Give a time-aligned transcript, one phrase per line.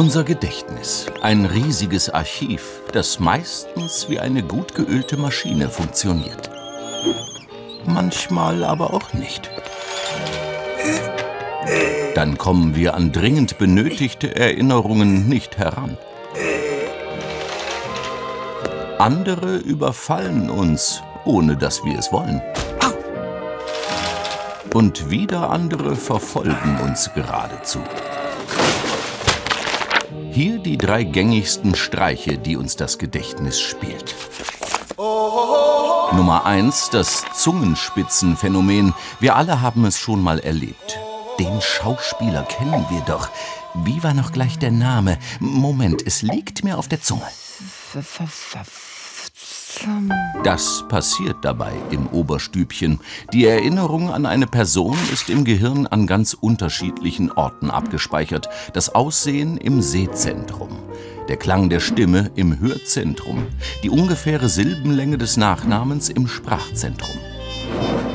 [0.00, 6.48] Unser Gedächtnis, ein riesiges Archiv, das meistens wie eine gut geölte Maschine funktioniert.
[7.84, 9.50] Manchmal aber auch nicht.
[12.14, 15.98] Dann kommen wir an dringend benötigte Erinnerungen nicht heran.
[18.98, 22.40] Andere überfallen uns, ohne dass wir es wollen.
[24.72, 27.80] Und wieder andere verfolgen uns geradezu.
[30.42, 34.14] Hier die drei gängigsten Streiche, die uns das Gedächtnis spielt.
[34.96, 38.94] Nummer eins, das Zungenspitzenphänomen.
[39.20, 40.98] Wir alle haben es schon mal erlebt.
[41.38, 43.28] Den Schauspieler kennen wir doch.
[43.84, 45.18] Wie war noch gleich der Name?
[45.40, 47.28] Moment, es liegt mir auf der Zunge.
[50.42, 53.00] Das passiert dabei im Oberstübchen.
[53.32, 58.48] Die Erinnerung an eine Person ist im Gehirn an ganz unterschiedlichen Orten abgespeichert.
[58.72, 60.78] Das Aussehen im Sehzentrum,
[61.28, 63.46] der Klang der Stimme im Hörzentrum,
[63.82, 67.16] die ungefähre Silbenlänge des Nachnamens im Sprachzentrum.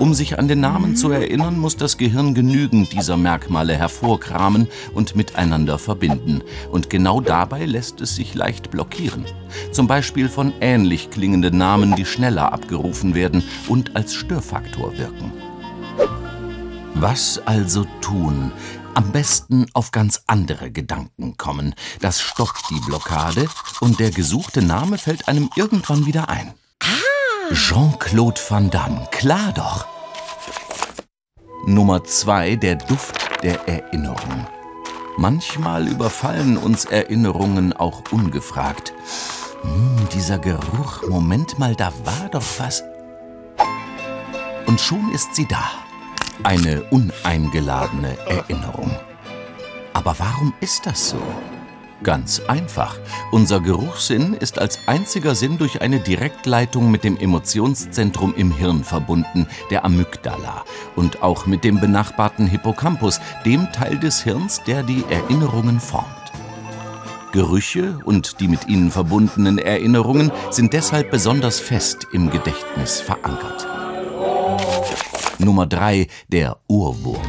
[0.00, 5.14] Um sich an den Namen zu erinnern, muss das Gehirn genügend dieser Merkmale hervorkramen und
[5.14, 6.42] miteinander verbinden.
[6.72, 9.26] Und genau dabei lässt es sich leicht blockieren.
[9.72, 15.32] Zum Beispiel von ähnlich klingenden Namen, die schneller abgerufen werden und als Störfaktor wirken.
[16.94, 18.52] Was also tun?
[18.94, 21.74] Am besten auf ganz andere Gedanken kommen.
[22.00, 23.48] Das stoppt die Blockade
[23.80, 26.54] und der gesuchte Name fällt einem irgendwann wieder ein.
[27.52, 29.86] Jean-Claude Van Damme, klar doch.
[31.66, 34.46] Nummer zwei, der Duft der Erinnerung.
[35.16, 38.92] Manchmal überfallen uns Erinnerungen auch ungefragt.
[39.62, 42.84] Hm, dieser Geruch, Moment mal, da war doch was.
[44.66, 45.72] Und schon ist sie da.
[46.44, 48.96] Eine uneingeladene Erinnerung.
[49.92, 51.22] Aber warum ist das so?
[52.02, 52.98] Ganz einfach.
[53.30, 59.46] Unser Geruchssinn ist als einziger Sinn durch eine Direktleitung mit dem Emotionszentrum im Hirn verbunden,
[59.70, 60.64] der Amygdala,
[60.96, 66.06] und auch mit dem benachbarten Hippocampus, dem Teil des Hirns, der die Erinnerungen formt.
[67.32, 73.66] Gerüche und die mit ihnen verbundenen Erinnerungen sind deshalb besonders fest im Gedächtnis verankert.
[75.38, 76.08] Nummer 3.
[76.28, 77.22] Der Ohrwurm.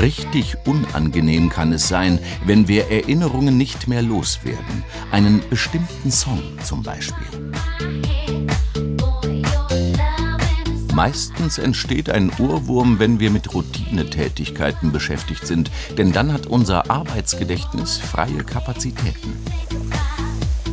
[0.00, 4.84] Richtig unangenehm kann es sein, wenn wir Erinnerungen nicht mehr loswerden.
[5.10, 7.26] Einen bestimmten Song zum Beispiel.
[10.96, 17.98] Meistens entsteht ein Ohrwurm, wenn wir mit Routinetätigkeiten beschäftigt sind, denn dann hat unser Arbeitsgedächtnis
[17.98, 19.34] freie Kapazitäten.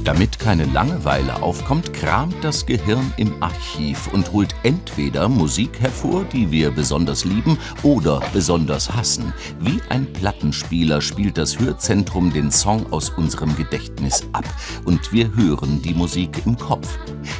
[0.03, 6.51] Damit keine Langeweile aufkommt, kramt das Gehirn im Archiv und holt entweder Musik hervor, die
[6.51, 9.33] wir besonders lieben oder besonders hassen.
[9.61, 14.45] Wie ein Plattenspieler spielt das Hörzentrum den Song aus unserem Gedächtnis ab
[14.83, 16.97] und wir hören die Musik im Kopf.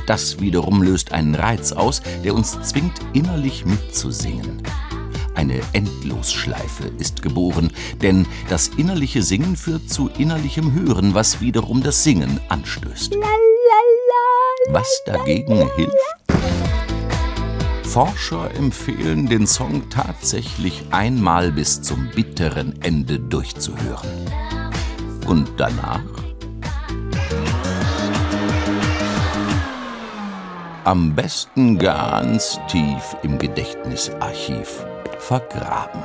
[0.07, 4.63] Das wiederum löst einen Reiz aus, der uns zwingt, innerlich mitzusingen.
[5.43, 7.69] Eine Endlosschleife ist geboren,
[8.01, 13.17] denn das innerliche Singen führt zu innerlichem Hören, was wiederum das Singen anstößt.
[14.69, 15.97] Was dagegen hilft?
[17.83, 24.07] Forscher empfehlen, den Song tatsächlich einmal bis zum bitteren Ende durchzuhören.
[25.27, 26.05] Und danach?
[30.85, 34.85] Am besten ganz tief im Gedächtnisarchiv
[35.27, 36.03] vergraben.